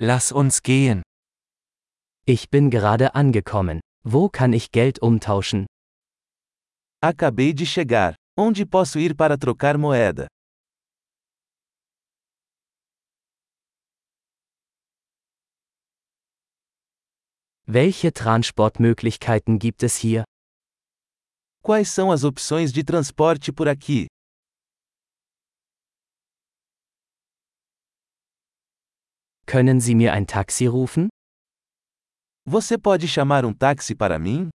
[0.00, 1.02] Lass uns gehen.
[2.24, 3.80] Ich bin gerade angekommen.
[4.04, 5.66] Wo kann ich Geld umtauschen?
[7.02, 8.14] Acabei de chegar.
[8.38, 10.28] Onde posso ir para trocar moeda?
[17.66, 20.22] Welche Transportmöglichkeiten gibt es hier?
[21.60, 24.06] Quais são as opções de transporte por aqui?
[29.48, 31.08] Können Sie mir ein Taxi rufen?
[32.44, 34.50] Você pode chamar um táxi para mim?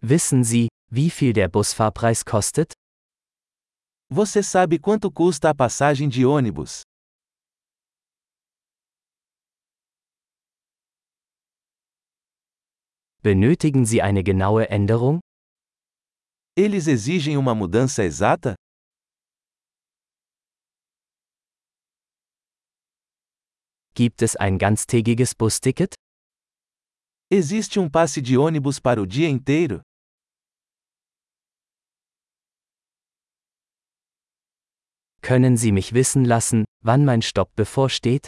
[0.00, 2.72] Wissen Sie, wie viel der Busfahrpreis kostet?
[4.10, 6.80] Você sabe quanto custa a passagem de ônibus?
[13.22, 15.20] Benötigen Sie eine genaue Änderung?
[16.56, 18.54] Eles exigem uma mudança exata?
[23.94, 25.94] Gibt es ein ganztägiges Busticket?
[27.30, 29.82] Existe um passe de ônibus para o dia inteiro?
[35.22, 38.26] Können Sie mich wissen lassen, wann mein Stopp bevorsteht?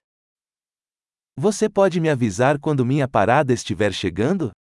[1.36, 4.52] Você pode me avisar quando minha parada estiver chegando?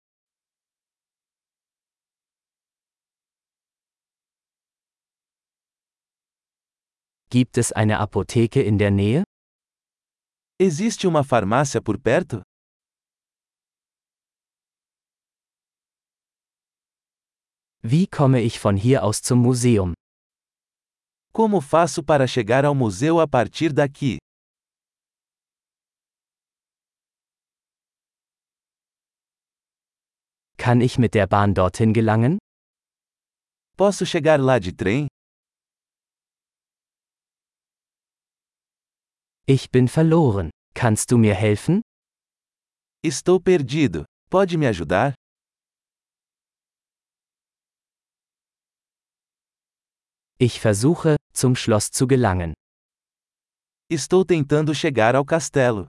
[7.30, 9.23] Gibt es eine Apotheke in der Nähe?
[10.64, 12.44] Existe uma farmácia por perto?
[17.81, 19.94] Wie komme ich von hier aus zum Museum?
[21.34, 24.20] Como faço para chegar ao museu a partir daqui?
[30.58, 32.38] Kann ich mit der Bahn dorthin gelangen?
[33.76, 35.08] Posso chegar lá de trem?
[39.47, 40.52] Ich bin verloren.
[40.73, 41.81] Kannst du mir helfen?
[43.03, 44.06] Estou perdido.
[44.30, 45.16] Pode me ajudar?
[50.38, 52.54] Ich versuche, zum Schloss zu gelangen.
[53.89, 55.88] Estou tentando chegar ao castelo.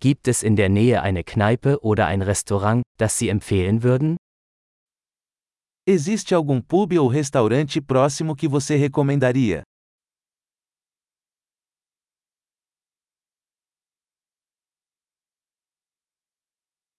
[0.00, 4.16] Gibt es in der Nähe eine Kneipe oder ein Restaurant, das Sie empfehlen würden?
[5.94, 9.62] Existe algum pub ou restaurante próximo que você recomendaria?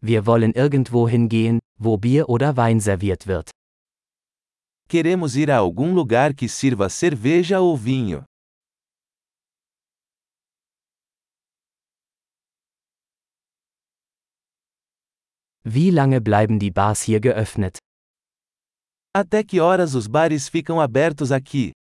[0.03, 3.49] Wir wollen irgendwo hingehen, wo Bier oder Wein serviert wird.
[4.87, 8.23] Queremos ir a algum lugar que sirva cerveja ou vinho.
[15.65, 17.79] Wie lange bleiben die Bars hier geöffnet?
[19.17, 21.71] Até que horas os bares ficam abertos aqui?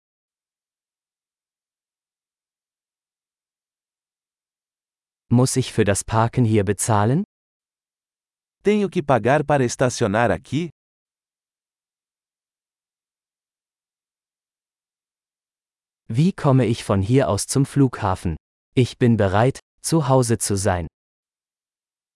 [5.29, 7.25] Muss ich für das Parken hier bezahlen?
[8.63, 10.71] Tenho que pagar para estacionar aqui?
[16.07, 18.37] Wie komme ich von hier aus zum Flughafen?
[18.77, 20.87] Ich bin bereit, zu Hause zu sein.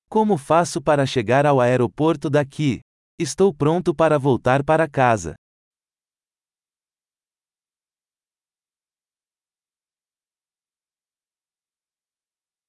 [0.09, 2.81] Como faço para chegar ao aeroporto daqui?
[3.21, 5.35] Estou pronto para voltar para casa.